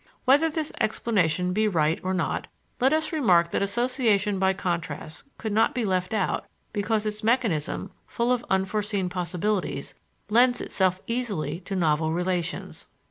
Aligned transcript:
Whether 0.25 0.49
this 0.49 0.71
explanation 0.81 1.53
be 1.53 1.67
right 1.67 1.99
or 2.01 2.11
not, 2.15 2.47
let 2.79 2.91
us 2.91 3.11
remark 3.11 3.51
that 3.51 3.61
association 3.61 4.39
by 4.39 4.51
contrast 4.53 5.25
could 5.37 5.53
not 5.53 5.75
be 5.75 5.85
left 5.85 6.11
out, 6.11 6.45
because 6.73 7.05
its 7.05 7.23
mechanism, 7.23 7.91
full 8.07 8.31
of 8.31 8.43
unforeseen 8.49 9.09
possibilities, 9.09 9.93
lends 10.27 10.59
itself 10.59 10.99
easily 11.05 11.59
to 11.65 11.75
novel 11.75 12.13
relations. 12.13 12.87